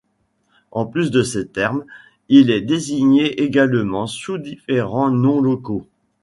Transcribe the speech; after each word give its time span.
En 0.71 0.87
plus 0.87 1.11
de 1.11 1.21
ce 1.21 1.37
terme, 1.37 1.85
il 2.27 2.49
est 2.49 2.61
désigné 2.63 3.39
également 3.43 4.07
sous 4.07 4.39
différents 4.39 5.11
noms 5.11 5.39
locaux. 5.41 5.85